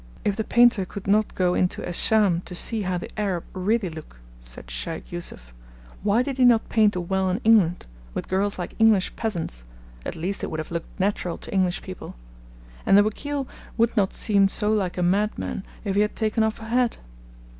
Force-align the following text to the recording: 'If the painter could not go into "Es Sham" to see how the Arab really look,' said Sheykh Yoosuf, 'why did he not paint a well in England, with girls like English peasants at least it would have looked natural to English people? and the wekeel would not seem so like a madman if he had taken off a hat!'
'If 0.25 0.35
the 0.35 0.43
painter 0.43 0.83
could 0.83 1.05
not 1.05 1.35
go 1.35 1.53
into 1.53 1.87
"Es 1.87 1.95
Sham" 1.95 2.41
to 2.45 2.55
see 2.55 2.81
how 2.81 2.97
the 2.97 3.07
Arab 3.19 3.43
really 3.53 3.87
look,' 3.87 4.19
said 4.39 4.71
Sheykh 4.71 5.11
Yoosuf, 5.11 5.53
'why 6.01 6.23
did 6.23 6.39
he 6.39 6.43
not 6.43 6.67
paint 6.69 6.95
a 6.95 6.99
well 6.99 7.29
in 7.29 7.37
England, 7.43 7.85
with 8.15 8.27
girls 8.27 8.57
like 8.57 8.73
English 8.79 9.15
peasants 9.15 9.63
at 10.03 10.15
least 10.15 10.43
it 10.43 10.49
would 10.49 10.59
have 10.59 10.71
looked 10.71 10.99
natural 10.99 11.37
to 11.37 11.53
English 11.53 11.83
people? 11.83 12.15
and 12.83 12.97
the 12.97 13.03
wekeel 13.03 13.47
would 13.77 13.95
not 13.95 14.15
seem 14.15 14.49
so 14.49 14.73
like 14.73 14.97
a 14.97 15.03
madman 15.03 15.63
if 15.83 15.93
he 15.93 16.01
had 16.01 16.15
taken 16.15 16.41
off 16.41 16.59
a 16.59 16.63
hat!' 16.65 16.97